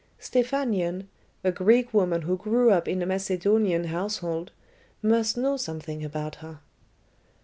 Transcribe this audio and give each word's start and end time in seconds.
Stephanion, 0.19 1.05
a 1.43 1.51
Greek 1.51 1.93
woman 1.93 2.23
who 2.23 2.35
grew 2.35 2.71
up 2.71 2.87
in 2.87 3.03
a 3.03 3.05
Macedonian 3.05 3.83
household, 3.83 4.51
must 5.03 5.37
know 5.37 5.57
something 5.57 6.03
about 6.03 6.37
her. 6.37 6.61